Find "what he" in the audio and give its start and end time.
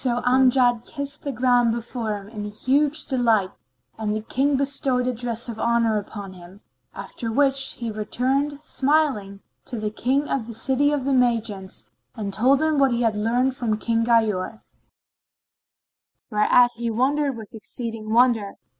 12.79-13.03